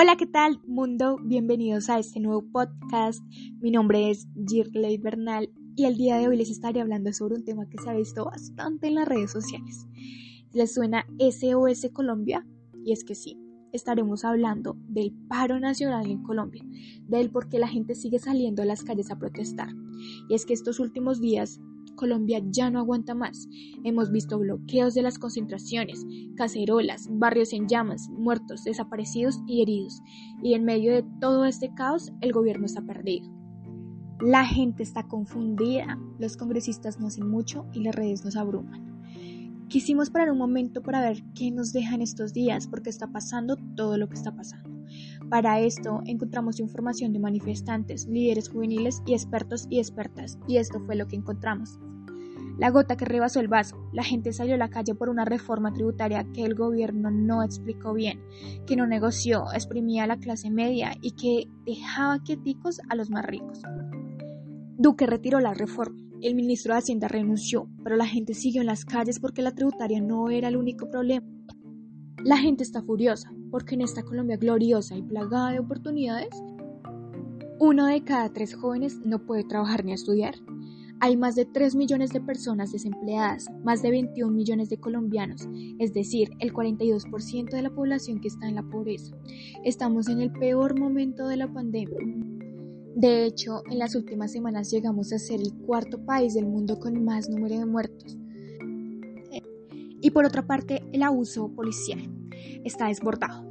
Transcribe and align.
Hola, 0.00 0.14
¿qué 0.16 0.26
tal 0.28 0.60
mundo? 0.64 1.18
Bienvenidos 1.24 1.90
a 1.90 1.98
este 1.98 2.20
nuevo 2.20 2.44
podcast. 2.52 3.20
Mi 3.60 3.72
nombre 3.72 4.10
es 4.10 4.28
Girley 4.46 4.96
Bernal 4.96 5.50
y 5.74 5.86
el 5.86 5.96
día 5.96 6.18
de 6.18 6.28
hoy 6.28 6.36
les 6.36 6.50
estaré 6.50 6.80
hablando 6.80 7.12
sobre 7.12 7.34
un 7.34 7.44
tema 7.44 7.68
que 7.68 7.82
se 7.82 7.90
ha 7.90 7.94
visto 7.94 8.24
bastante 8.24 8.86
en 8.86 8.94
las 8.94 9.08
redes 9.08 9.32
sociales. 9.32 9.88
¿Les 10.52 10.72
suena 10.72 11.04
SOS 11.18 11.90
Colombia? 11.92 12.46
Y 12.84 12.92
es 12.92 13.02
que 13.02 13.16
sí, 13.16 13.40
estaremos 13.72 14.24
hablando 14.24 14.76
del 14.86 15.12
paro 15.26 15.58
nacional 15.58 16.08
en 16.08 16.22
Colombia, 16.22 16.64
del 17.08 17.32
por 17.32 17.48
qué 17.48 17.58
la 17.58 17.66
gente 17.66 17.96
sigue 17.96 18.20
saliendo 18.20 18.62
a 18.62 18.66
las 18.66 18.84
calles 18.84 19.10
a 19.10 19.18
protestar. 19.18 19.70
Y 20.28 20.34
es 20.36 20.46
que 20.46 20.54
estos 20.54 20.78
últimos 20.78 21.20
días 21.20 21.58
Colombia 21.98 22.40
ya 22.48 22.70
no 22.70 22.78
aguanta 22.78 23.14
más. 23.14 23.48
Hemos 23.84 24.10
visto 24.10 24.38
bloqueos 24.38 24.94
de 24.94 25.02
las 25.02 25.18
concentraciones, 25.18 26.06
cacerolas, 26.36 27.08
barrios 27.10 27.52
en 27.52 27.66
llamas, 27.66 28.08
muertos, 28.08 28.64
desaparecidos 28.64 29.40
y 29.46 29.60
heridos. 29.60 30.00
Y 30.42 30.54
en 30.54 30.64
medio 30.64 30.94
de 30.94 31.04
todo 31.20 31.44
este 31.44 31.74
caos, 31.74 32.12
el 32.20 32.32
gobierno 32.32 32.66
está 32.66 32.80
perdido. 32.80 33.28
La 34.20 34.46
gente 34.46 34.82
está 34.82 35.08
confundida, 35.08 35.98
los 36.18 36.36
congresistas 36.36 36.98
no 36.98 37.08
hacen 37.08 37.28
mucho 37.28 37.66
y 37.72 37.80
las 37.80 37.94
redes 37.94 38.24
nos 38.24 38.36
abruman. 38.36 39.02
Quisimos 39.68 40.10
parar 40.10 40.30
un 40.30 40.38
momento 40.38 40.82
para 40.82 41.00
ver 41.00 41.22
qué 41.34 41.50
nos 41.50 41.72
dejan 41.72 42.00
estos 42.00 42.32
días, 42.32 42.68
porque 42.68 42.90
está 42.90 43.08
pasando 43.08 43.56
todo 43.76 43.98
lo 43.98 44.08
que 44.08 44.14
está 44.14 44.34
pasando. 44.34 44.77
Para 45.30 45.60
esto 45.60 46.00
encontramos 46.06 46.58
información 46.58 47.12
de 47.12 47.18
manifestantes, 47.18 48.06
líderes 48.06 48.48
juveniles 48.48 49.02
y 49.06 49.12
expertos 49.12 49.66
y 49.68 49.78
expertas, 49.78 50.38
y 50.48 50.56
esto 50.56 50.80
fue 50.80 50.96
lo 50.96 51.06
que 51.06 51.16
encontramos. 51.16 51.78
La 52.58 52.70
gota 52.70 52.96
que 52.96 53.04
rebasó 53.04 53.38
el 53.38 53.46
vaso, 53.46 53.76
la 53.92 54.02
gente 54.02 54.32
salió 54.32 54.54
a 54.54 54.58
la 54.58 54.70
calle 54.70 54.94
por 54.94 55.10
una 55.10 55.24
reforma 55.24 55.72
tributaria 55.72 56.26
que 56.32 56.44
el 56.44 56.54
gobierno 56.54 57.10
no 57.10 57.42
explicó 57.42 57.92
bien, 57.92 58.20
que 58.66 58.74
no 58.74 58.86
negoció, 58.86 59.44
exprimía 59.52 60.04
a 60.04 60.06
la 60.08 60.16
clase 60.16 60.50
media 60.50 60.92
y 61.02 61.12
que 61.12 61.48
dejaba 61.64 62.22
quieticos 62.22 62.80
a 62.88 62.96
los 62.96 63.10
más 63.10 63.24
ricos. 63.24 63.60
Duque 64.76 65.06
retiró 65.06 65.40
la 65.40 65.54
reforma, 65.54 66.00
el 66.20 66.34
ministro 66.34 66.72
de 66.72 66.78
Hacienda 66.78 67.06
renunció, 67.06 67.68
pero 67.84 67.96
la 67.96 68.06
gente 68.06 68.34
siguió 68.34 68.62
en 68.62 68.66
las 68.66 68.84
calles 68.84 69.20
porque 69.20 69.42
la 69.42 69.54
tributaria 69.54 70.00
no 70.00 70.30
era 70.30 70.48
el 70.48 70.56
único 70.56 70.90
problema. 70.90 71.26
La 72.24 72.38
gente 72.38 72.64
está 72.64 72.82
furiosa, 72.82 73.30
porque 73.50 73.74
en 73.74 73.82
esta 73.82 74.02
Colombia 74.02 74.36
gloriosa 74.36 74.96
y 74.96 75.02
plagada 75.02 75.52
de 75.52 75.58
oportunidades, 75.58 76.30
uno 77.60 77.86
de 77.86 78.04
cada 78.04 78.32
tres 78.32 78.54
jóvenes 78.54 79.00
no 79.04 79.26
puede 79.26 79.44
trabajar 79.44 79.84
ni 79.84 79.92
estudiar. 79.92 80.34
Hay 81.00 81.16
más 81.16 81.36
de 81.36 81.44
3 81.44 81.76
millones 81.76 82.10
de 82.10 82.20
personas 82.20 82.72
desempleadas, 82.72 83.46
más 83.64 83.82
de 83.82 83.90
21 83.90 84.32
millones 84.32 84.68
de 84.68 84.78
colombianos, 84.78 85.48
es 85.78 85.94
decir, 85.94 86.30
el 86.40 86.52
42% 86.52 87.50
de 87.50 87.62
la 87.62 87.70
población 87.70 88.20
que 88.20 88.26
está 88.26 88.48
en 88.48 88.56
la 88.56 88.64
pobreza. 88.64 89.16
Estamos 89.64 90.08
en 90.08 90.20
el 90.20 90.32
peor 90.32 90.78
momento 90.78 91.28
de 91.28 91.36
la 91.36 91.52
pandemia. 91.52 91.98
De 92.96 93.26
hecho, 93.26 93.62
en 93.70 93.78
las 93.78 93.94
últimas 93.94 94.32
semanas 94.32 94.72
llegamos 94.72 95.12
a 95.12 95.20
ser 95.20 95.40
el 95.40 95.54
cuarto 95.54 96.04
país 96.04 96.34
del 96.34 96.46
mundo 96.46 96.80
con 96.80 97.04
más 97.04 97.28
número 97.28 97.58
de 97.58 97.66
muertos. 97.66 98.18
Y 100.00 100.10
por 100.10 100.24
otra 100.24 100.46
parte, 100.46 100.82
el 100.92 101.04
abuso 101.04 101.48
policial 101.54 102.17
está 102.64 102.88
desbordado 102.88 103.48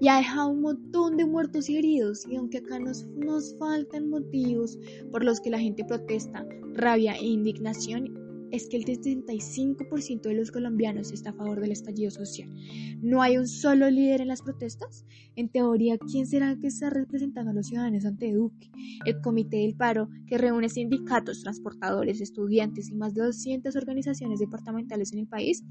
y 0.00 0.08
ha 0.08 0.16
dejado 0.16 0.50
un 0.50 0.62
montón 0.62 1.16
de 1.16 1.26
muertos 1.26 1.68
y 1.68 1.76
heridos 1.76 2.26
y 2.28 2.36
aunque 2.36 2.58
acá 2.58 2.78
nos, 2.78 3.06
nos 3.06 3.56
faltan 3.58 4.08
motivos 4.08 4.78
por 5.10 5.24
los 5.24 5.40
que 5.40 5.50
la 5.50 5.58
gente 5.58 5.84
protesta, 5.84 6.46
rabia 6.74 7.14
e 7.14 7.26
indignación, 7.26 8.16
es 8.50 8.68
que 8.68 8.76
el 8.76 8.84
75% 8.84 10.22
de 10.22 10.34
los 10.34 10.50
colombianos 10.50 11.12
está 11.12 11.30
a 11.30 11.34
favor 11.34 11.60
del 11.60 11.70
estallido 11.70 12.10
social. 12.10 12.52
¿No 13.00 13.22
hay 13.22 13.36
un 13.36 13.46
solo 13.46 13.88
líder 13.88 14.22
en 14.22 14.26
las 14.28 14.42
protestas? 14.42 15.06
En 15.36 15.48
teoría, 15.48 15.98
¿quién 15.98 16.26
será 16.26 16.56
que 16.56 16.66
está 16.66 16.90
representando 16.90 17.52
a 17.52 17.54
los 17.54 17.68
ciudadanos 17.68 18.04
ante 18.04 18.32
Duque? 18.32 18.70
El 19.04 19.20
Comité 19.20 19.58
del 19.58 19.76
Paro, 19.76 20.08
que 20.26 20.36
reúne 20.36 20.68
sindicatos, 20.68 21.42
transportadores, 21.42 22.20
estudiantes 22.20 22.90
y 22.90 22.96
más 22.96 23.14
de 23.14 23.22
200 23.22 23.76
organizaciones 23.76 24.40
departamentales 24.40 25.12
en 25.12 25.20
el 25.20 25.28
país, 25.28 25.62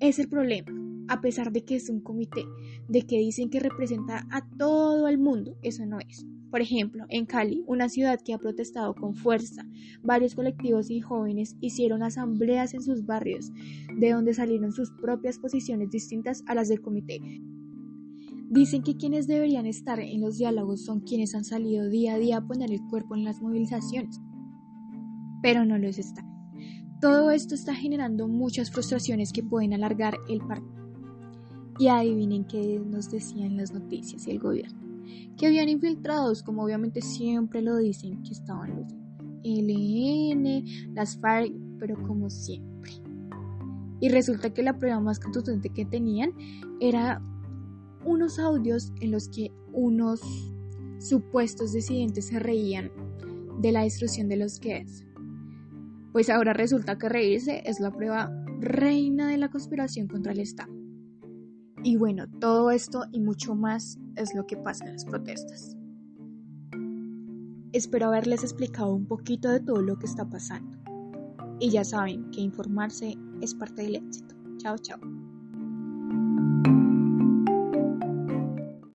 es 0.00 0.18
el 0.18 0.28
problema 0.28 0.91
a 1.08 1.20
pesar 1.20 1.52
de 1.52 1.64
que 1.64 1.76
es 1.76 1.88
un 1.88 2.00
comité, 2.00 2.44
de 2.88 3.02
que 3.02 3.18
dicen 3.18 3.50
que 3.50 3.60
representa 3.60 4.26
a 4.30 4.46
todo 4.56 5.08
el 5.08 5.18
mundo, 5.18 5.56
eso 5.62 5.84
no 5.86 5.98
es. 6.00 6.26
Por 6.50 6.60
ejemplo, 6.60 7.06
en 7.08 7.24
Cali, 7.24 7.64
una 7.66 7.88
ciudad 7.88 8.20
que 8.22 8.34
ha 8.34 8.38
protestado 8.38 8.94
con 8.94 9.14
fuerza, 9.14 9.64
varios 10.02 10.34
colectivos 10.34 10.90
y 10.90 11.00
jóvenes 11.00 11.56
hicieron 11.62 12.02
asambleas 12.02 12.74
en 12.74 12.82
sus 12.82 13.06
barrios, 13.06 13.50
de 13.98 14.10
donde 14.10 14.34
salieron 14.34 14.70
sus 14.70 14.90
propias 14.90 15.38
posiciones 15.38 15.90
distintas 15.90 16.44
a 16.46 16.54
las 16.54 16.68
del 16.68 16.82
comité. 16.82 17.20
Dicen 18.50 18.82
que 18.82 18.98
quienes 18.98 19.26
deberían 19.26 19.64
estar 19.64 19.98
en 19.98 20.20
los 20.20 20.36
diálogos 20.36 20.84
son 20.84 21.00
quienes 21.00 21.34
han 21.34 21.44
salido 21.44 21.88
día 21.88 22.16
a 22.16 22.18
día 22.18 22.36
a 22.36 22.46
poner 22.46 22.70
el 22.70 22.86
cuerpo 22.90 23.16
en 23.16 23.24
las 23.24 23.40
movilizaciones, 23.40 24.20
pero 25.40 25.64
no 25.64 25.78
los 25.78 25.96
están. 25.96 26.30
Todo 27.00 27.30
esto 27.30 27.54
está 27.54 27.74
generando 27.74 28.28
muchas 28.28 28.70
frustraciones 28.70 29.32
que 29.32 29.42
pueden 29.42 29.72
alargar 29.72 30.18
el 30.28 30.40
partido 30.40 30.81
y 31.82 31.88
adivinen 31.88 32.44
qué 32.44 32.78
nos 32.78 33.10
decían 33.10 33.56
las 33.56 33.72
noticias 33.72 34.28
y 34.28 34.30
el 34.30 34.38
gobierno. 34.38 34.78
Que 35.36 35.48
habían 35.48 35.68
infiltrados, 35.68 36.44
como 36.44 36.62
obviamente 36.62 37.02
siempre 37.02 37.60
lo 37.60 37.76
dicen, 37.76 38.22
que 38.22 38.30
estaban 38.30 38.76
los 38.76 38.92
LN, 39.42 40.94
las 40.94 41.18
FARC, 41.18 41.52
pero 41.80 42.00
como 42.06 42.30
siempre. 42.30 42.92
Y 43.98 44.10
resulta 44.10 44.54
que 44.54 44.62
la 44.62 44.78
prueba 44.78 45.00
más 45.00 45.18
contundente 45.18 45.70
que 45.70 45.84
tenían 45.84 46.32
era 46.78 47.20
unos 48.04 48.38
audios 48.38 48.92
en 49.00 49.10
los 49.10 49.28
que 49.28 49.50
unos 49.72 50.20
supuestos 51.00 51.72
disidentes 51.72 52.28
se 52.28 52.38
reían 52.38 52.92
de 53.60 53.72
la 53.72 53.82
destrucción 53.82 54.28
de 54.28 54.36
los 54.36 54.60
gays. 54.60 55.04
Pues 56.12 56.30
ahora 56.30 56.52
resulta 56.52 56.96
que 56.96 57.08
reírse 57.08 57.60
es 57.66 57.80
la 57.80 57.90
prueba 57.90 58.30
reina 58.60 59.26
de 59.26 59.38
la 59.38 59.50
conspiración 59.50 60.06
contra 60.06 60.30
el 60.30 60.38
Estado. 60.38 60.81
Y 61.84 61.96
bueno, 61.96 62.28
todo 62.40 62.70
esto 62.70 63.04
y 63.10 63.20
mucho 63.20 63.54
más 63.54 63.98
es 64.16 64.34
lo 64.34 64.46
que 64.46 64.56
pasa 64.56 64.84
en 64.84 64.92
las 64.92 65.04
protestas. 65.04 65.76
Espero 67.72 68.06
haberles 68.06 68.44
explicado 68.44 68.94
un 68.94 69.06
poquito 69.06 69.48
de 69.48 69.60
todo 69.60 69.82
lo 69.82 69.98
que 69.98 70.06
está 70.06 70.28
pasando. 70.28 70.78
Y 71.58 71.70
ya 71.70 71.84
saben 71.84 72.30
que 72.30 72.40
informarse 72.40 73.16
es 73.40 73.54
parte 73.54 73.82
del 73.82 73.96
éxito. 73.96 74.36
Chao, 74.58 74.76
chao. 74.78 75.00